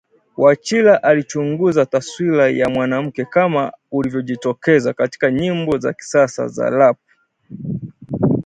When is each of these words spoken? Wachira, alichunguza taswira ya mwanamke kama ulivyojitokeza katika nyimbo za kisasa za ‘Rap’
Wachira, 0.37 1.03
alichunguza 1.03 1.85
taswira 1.85 2.49
ya 2.49 2.69
mwanamke 2.69 3.25
kama 3.25 3.71
ulivyojitokeza 3.91 4.93
katika 4.93 5.31
nyimbo 5.31 5.77
za 5.77 5.93
kisasa 5.93 6.47
za 6.47 6.69
‘Rap’ 6.69 6.97